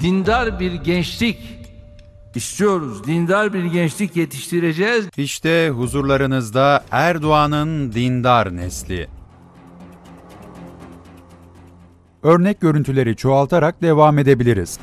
[0.00, 1.60] dindar bir gençlik
[2.34, 3.06] istiyoruz.
[3.06, 5.08] Dindar bir gençlik yetiştireceğiz.
[5.16, 9.08] İşte huzurlarınızda Erdoğan'ın dindar nesli.
[12.22, 14.78] Örnek görüntüleri çoğaltarak devam edebiliriz.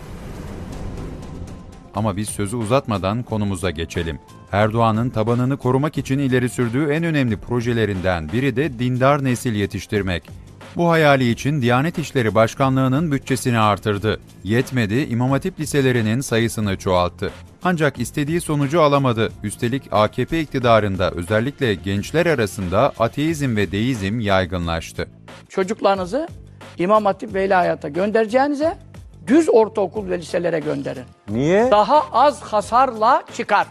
[1.96, 4.20] Ama biz sözü uzatmadan konumuza geçelim.
[4.52, 10.47] Erdoğan'ın tabanını korumak için ileri sürdüğü en önemli projelerinden biri de dindar nesil yetiştirmek.
[10.78, 14.20] Bu hayali için Diyanet İşleri Başkanlığı'nın bütçesini artırdı.
[14.44, 17.32] Yetmedi, İmam Hatip liselerinin sayısını çoğalttı.
[17.64, 19.32] Ancak istediği sonucu alamadı.
[19.44, 25.08] Üstelik AKP iktidarında özellikle gençler arasında ateizm ve deizm yaygınlaştı.
[25.50, 26.28] Çocuklarınızı
[26.78, 28.78] İmam Hatip ve İlahiyat'a göndereceğinize
[29.28, 31.06] düz ortaokul ve liselere gönderin.
[31.30, 31.72] Niye?
[31.72, 33.68] Daha az hasarla çıkar.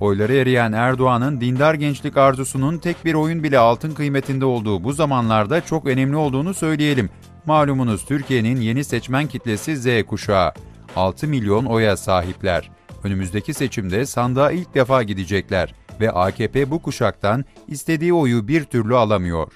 [0.00, 5.60] Oyları eriyen Erdoğan'ın dindar gençlik arzusunun tek bir oyun bile altın kıymetinde olduğu bu zamanlarda
[5.60, 7.10] çok önemli olduğunu söyleyelim.
[7.46, 10.52] Malumunuz Türkiye'nin yeni seçmen kitlesi Z kuşağı.
[10.96, 12.70] 6 milyon oya sahipler.
[13.04, 19.52] Önümüzdeki seçimde sandığa ilk defa gidecekler ve AKP bu kuşaktan istediği oyu bir türlü alamıyor.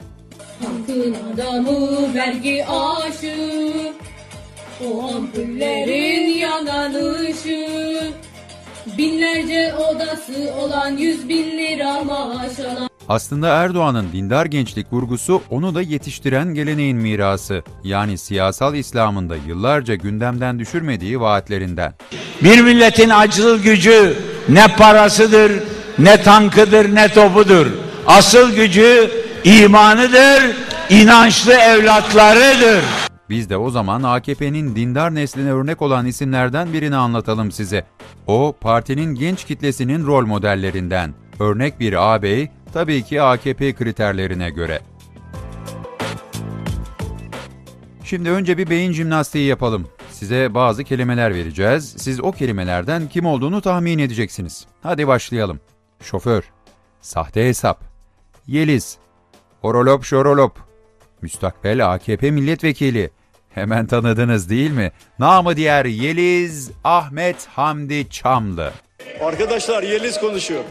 [0.61, 3.73] Halkın adamı vergi aşı
[4.85, 6.95] O ampullerin yanan
[8.99, 15.83] Binlerce odası olan yüz bin lira maaş alan Aslında Erdoğan'ın dindar gençlik vurgusu onu da
[15.83, 17.63] yetiştiren geleneğin mirası.
[17.85, 21.95] Yani siyasal İslam'ın da yıllarca gündemden düşürmediği vaatlerinden.
[22.43, 24.17] Bir milletin acıl gücü
[24.49, 25.53] ne parasıdır,
[25.99, 27.67] ne tankıdır, ne topudur.
[28.07, 29.11] Asıl gücü
[29.45, 30.43] imanıdır,
[30.91, 33.02] inançlı evlatlarıdır.
[33.33, 37.87] Biz de o zaman AKP'nin dindar nesline örnek olan isimlerden birini anlatalım size.
[38.27, 41.15] O, partinin genç kitlesinin rol modellerinden.
[41.41, 44.81] Örnek bir ağabey, tabii ki AKP kriterlerine göre.
[48.05, 49.89] Şimdi önce bir beyin jimnastiği yapalım.
[50.11, 51.95] Size bazı kelimeler vereceğiz.
[51.99, 54.67] Siz o kelimelerden kim olduğunu tahmin edeceksiniz.
[54.83, 55.61] Hadi başlayalım.
[56.03, 56.43] Şoför,
[57.01, 57.85] sahte hesap,
[58.47, 58.99] Yeliz,
[59.63, 60.59] Orolop şorolop,
[61.23, 63.11] müstakbel AKP milletvekili.
[63.55, 64.93] Hemen tanıdınız değil mi?
[65.19, 68.71] Namı diğer Yeliz Ahmet Hamdi Çamlı.
[69.25, 70.65] Arkadaşlar Yeliz konuşuyor.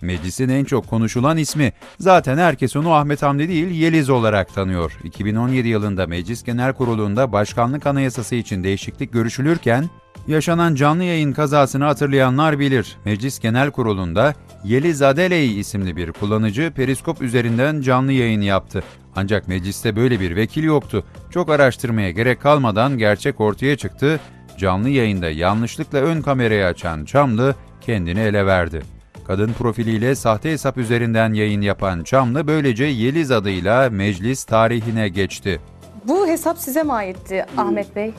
[0.00, 1.72] Meclisin en çok konuşulan ismi.
[2.00, 4.92] Zaten herkes onu Ahmet Hamdi değil Yeliz olarak tanıyor.
[5.04, 9.90] 2017 yılında Meclis Genel Kurulu'nda başkanlık anayasası için değişiklik görüşülürken
[10.28, 12.96] yaşanan canlı yayın kazasını hatırlayanlar bilir.
[13.04, 14.34] Meclis Genel Kurulu'nda
[14.64, 18.82] Yeliz Adeley isimli bir kullanıcı periskop üzerinden canlı yayın yaptı.
[19.16, 21.04] Ancak mecliste böyle bir vekil yoktu.
[21.30, 24.20] Çok araştırmaya gerek kalmadan gerçek ortaya çıktı.
[24.58, 28.82] Canlı yayında yanlışlıkla ön kamerayı açan Çamlı kendini ele verdi.
[29.26, 35.60] Kadın profiliyle sahte hesap üzerinden yayın yapan Çamlı böylece Yeliz adıyla meclis tarihine geçti.
[36.08, 38.12] Bu hesap size mi aitti Ahmet Bey?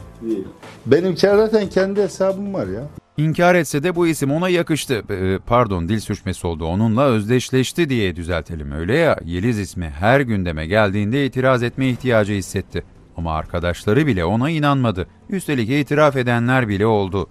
[0.85, 2.81] Benim zaten kendi hesabım var ya.
[3.17, 5.03] İnkar etse de bu isim ona yakıştı.
[5.09, 6.65] Ee, pardon dil sürçmesi oldu.
[6.65, 8.71] Onunla özdeşleşti diye düzeltelim.
[8.71, 12.83] Öyle ya Yeliz ismi her gündeme geldiğinde itiraz etme ihtiyacı hissetti.
[13.17, 15.07] Ama arkadaşları bile ona inanmadı.
[15.29, 17.29] Üstelik itiraf edenler bile oldu.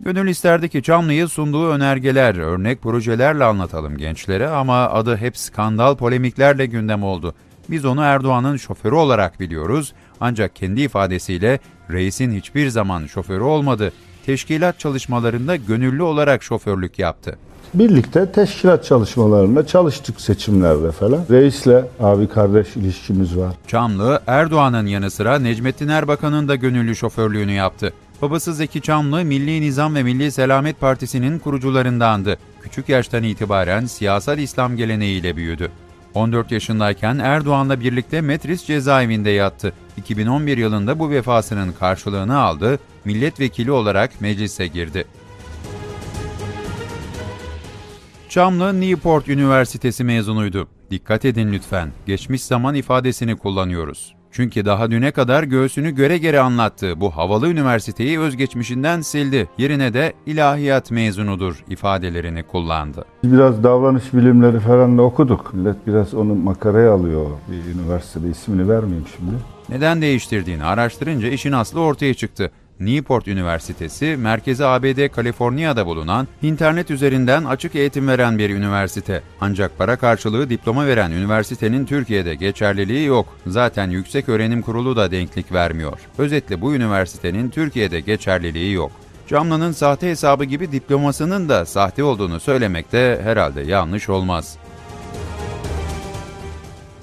[0.00, 6.66] Gönül isterdi ki Çamlı'yı sunduğu önergeler, örnek projelerle anlatalım gençlere ama adı hep skandal polemiklerle
[6.66, 7.34] gündem oldu.
[7.70, 11.58] Biz onu Erdoğan'ın şoförü olarak biliyoruz ancak kendi ifadesiyle
[11.90, 13.92] reisin hiçbir zaman şoförü olmadı.
[14.26, 17.38] Teşkilat çalışmalarında gönüllü olarak şoförlük yaptı.
[17.74, 21.24] Birlikte teşkilat çalışmalarında çalıştık seçimlerde falan.
[21.30, 23.54] Reisle abi kardeş ilişkimiz var.
[23.66, 27.92] Çamlı, Erdoğan'ın yanı sıra Necmettin Erbakan'ın da gönüllü şoförlüğünü yaptı.
[28.22, 32.36] Babası Zeki Çamlı, Milli Nizam ve Milli Selamet Partisi'nin kurucularındandı.
[32.62, 35.70] Küçük yaştan itibaren siyasal İslam geleneğiyle büyüdü.
[36.14, 39.72] 14 yaşındayken Erdoğan'la birlikte Metris cezaevinde yattı.
[39.96, 45.04] 2011 yılında bu vefasının karşılığını aldı, milletvekili olarak meclise girdi.
[48.28, 50.68] Çamlı Newport Üniversitesi mezunuydu.
[50.90, 54.14] Dikkat edin lütfen, geçmiş zaman ifadesini kullanıyoruz.
[54.36, 59.48] Çünkü daha düne kadar göğsünü göre göre anlattığı bu havalı üniversiteyi özgeçmişinden sildi.
[59.58, 63.04] Yerine de ilahiyat mezunudur ifadelerini kullandı.
[63.24, 65.54] Biraz davranış bilimleri falan da okuduk.
[65.54, 67.26] Millet biraz onu makaraya alıyor.
[67.48, 69.32] Bir üniversitede ismini vermeyeyim şimdi.
[69.68, 72.50] Neden değiştirdiğini araştırınca işin aslı ortaya çıktı.
[72.80, 79.22] Newport Üniversitesi, merkezi ABD Kaliforniya'da bulunan internet üzerinden açık eğitim veren bir üniversite.
[79.40, 83.26] Ancak para karşılığı diploma veren üniversitenin Türkiye'de geçerliliği yok.
[83.46, 85.98] Zaten Yüksek Öğrenim Kurulu da denklik vermiyor.
[86.18, 88.92] Özetle bu üniversitenin Türkiye'de geçerliliği yok.
[89.28, 94.58] Camlı'nın sahte hesabı gibi diplomasının da sahte olduğunu söylemek de herhalde yanlış olmaz.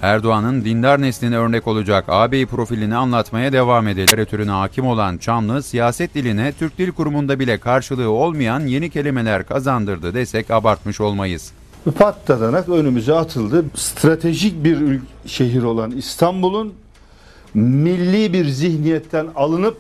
[0.01, 4.07] Erdoğan'ın dindar nesline örnek olacak ağabey profilini anlatmaya devam edelim.
[4.07, 10.13] Literatürüne hakim olan Çamlı, siyaset diline Türk Dil Kurumu'nda bile karşılığı olmayan yeni kelimeler kazandırdı
[10.13, 11.51] desek abartmış olmayız.
[11.97, 13.65] Patlanarak önümüze atıldı.
[13.75, 16.73] Stratejik bir şehir olan İstanbul'un
[17.53, 19.77] milli bir zihniyetten alınıp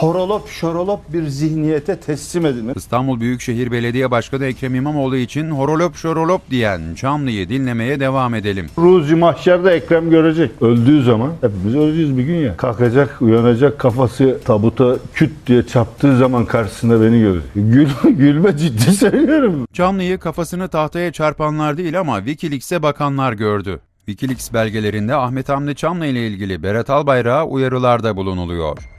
[0.00, 2.78] horolop şorolop bir zihniyete teslim edilmesi.
[2.78, 8.66] İstanbul Büyükşehir Belediye Başkanı Ekrem İmamoğlu için horolop şorolop diyen Çamlı'yı dinlemeye devam edelim.
[8.78, 10.50] Ruzi mahşerde Ekrem görecek.
[10.60, 12.56] Öldüğü zaman hepimiz öleceğiz bir gün ya.
[12.56, 17.50] Kalkacak, uyanacak, kafası tabuta küt diye çarptığı zaman karşısında beni görecek.
[17.54, 19.66] Gül, gülme ciddi söylüyorum.
[19.72, 23.80] Çamlı'yı kafasını tahtaya çarpanlar değil ama Wikileaks'e bakanlar gördü.
[24.06, 28.91] Wikileaks belgelerinde Ahmet Hamdi Çamlı ile ilgili Berat Albayrak'a uyarılarda bulunuluyor.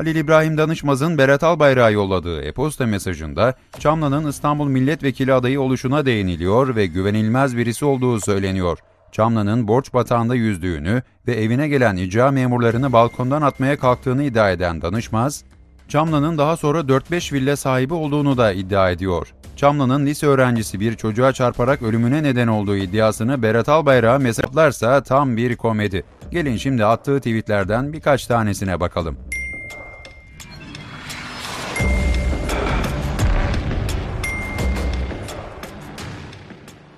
[0.00, 6.86] Halil İbrahim Danışmaz'ın Berat Albayrak'a yolladığı e-posta mesajında Çamlı'nın İstanbul Milletvekili adayı oluşuna değiniliyor ve
[6.86, 8.78] güvenilmez birisi olduğu söyleniyor.
[9.12, 15.44] Çamlı'nın borç batağında yüzdüğünü ve evine gelen icra memurlarını balkondan atmaya kalktığını iddia eden Danışmaz,
[15.88, 19.34] Çamlı'nın daha sonra 4-5 villa sahibi olduğunu da iddia ediyor.
[19.56, 25.56] Çamlı'nın lise öğrencisi bir çocuğa çarparak ölümüne neden olduğu iddiasını Berat Albayrak'a mesajlarsa tam bir
[25.56, 26.04] komedi.
[26.30, 29.16] Gelin şimdi attığı tweetlerden birkaç tanesine bakalım.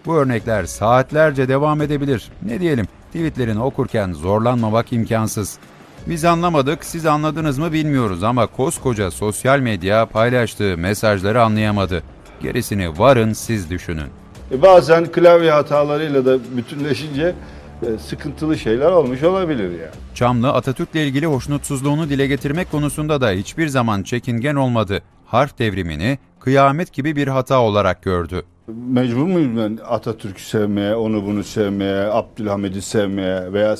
[0.06, 2.28] Bu örnekler saatlerce devam edebilir.
[2.42, 5.58] Ne diyelim, tweetlerini okurken zorlanmamak imkansız.
[6.06, 12.02] Biz anlamadık, siz anladınız mı bilmiyoruz ama koskoca sosyal medya paylaştığı mesajları anlayamadı.
[12.40, 14.08] Gerisini varın siz düşünün.
[14.52, 17.34] E bazen klavye hatalarıyla da bütünleşince
[17.82, 19.90] e, sıkıntılı şeyler olmuş olabilir yani.
[20.14, 25.02] Çamlı Atatürk'le ilgili hoşnutsuzluğunu dile getirmek konusunda da hiçbir zaman çekingen olmadı.
[25.26, 28.42] Harf devrimini kıyamet gibi bir hata olarak gördü.
[28.68, 33.76] Mecbur muyum ben Atatürk'ü sevmeye, onu bunu sevmeye, Abdülhamid'i sevmeye veya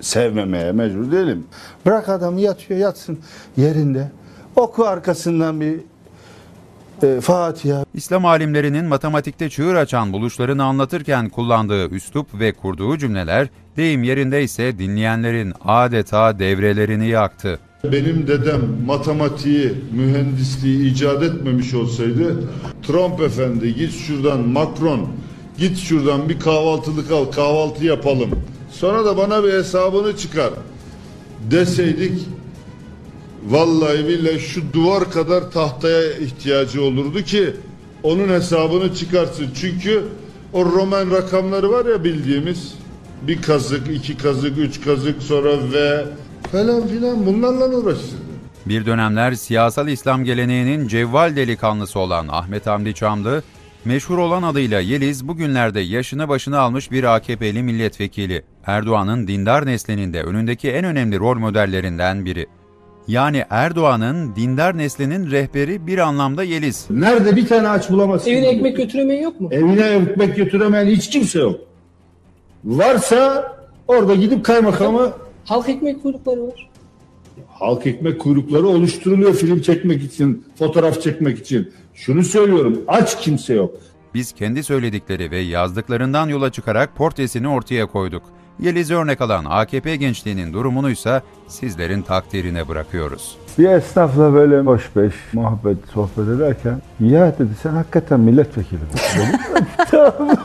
[0.00, 1.46] sevmemeye mecbur değilim.
[1.86, 3.18] Bırak adam yatıyor yatsın
[3.56, 4.10] yerinde.
[4.56, 5.80] Oku arkasından bir
[7.02, 7.84] e, Fatiha.
[7.94, 15.52] İslam alimlerinin matematikte çığır açan buluşlarını anlatırken kullandığı üslup ve kurduğu cümleler deyim yerindeyse dinleyenlerin
[15.64, 17.58] adeta devrelerini yaktı.
[17.84, 22.36] Benim dedem matematiği, mühendisliği icat etmemiş olsaydı
[22.86, 25.08] Trump efendi git şuradan Macron
[25.58, 28.30] git şuradan bir kahvaltılık al kahvaltı yapalım.
[28.70, 30.50] Sonra da bana bir hesabını çıkar
[31.50, 32.12] deseydik
[33.48, 37.50] vallahi billahi şu duvar kadar tahtaya ihtiyacı olurdu ki
[38.02, 39.46] onun hesabını çıkarsın.
[39.60, 40.04] Çünkü
[40.52, 42.74] o Roman rakamları var ya bildiğimiz
[43.22, 46.04] bir kazık, iki kazık, üç kazık sonra ve
[46.52, 48.20] falan filan bunlarla uğraştırdı.
[48.66, 53.42] Bir dönemler siyasal İslam geleneğinin cevval delikanlısı olan Ahmet Hamdi Çamlı,
[53.84, 58.42] meşhur olan adıyla Yeliz bugünlerde yaşını başına almış bir AKP'li milletvekili.
[58.66, 62.46] Erdoğan'ın dindar neslinin önündeki en önemli rol modellerinden biri.
[63.08, 66.86] Yani Erdoğan'ın dindar neslinin rehberi bir anlamda Yeliz.
[66.90, 68.30] Nerede bir tane aç bulamazsın.
[68.30, 69.48] Evine ekmek götüremeyen yok mu?
[69.52, 71.60] Evine ekmek götüremeyen hiç kimse yok.
[72.64, 73.52] Varsa
[73.88, 75.12] orada gidip kaymakamı
[75.44, 76.68] Halk ekmek kuyrukları var.
[77.48, 81.72] halk ekmek kuyrukları oluşturuluyor film çekmek için, fotoğraf çekmek için.
[81.94, 83.74] Şunu söylüyorum aç kimse yok.
[84.14, 88.22] Biz kendi söyledikleri ve yazdıklarından yola çıkarak portresini ortaya koyduk.
[88.60, 93.36] Yeliz'i örnek alan AKP gençliğinin durumunuysa sizlerin takdirine bırakıyoruz.
[93.58, 99.66] Bir esnafla böyle hoş beş muhabbet sohbet ederken ya dedi sen hakikaten milletvekili misin?" Dedim.
[99.90, 100.36] tamam.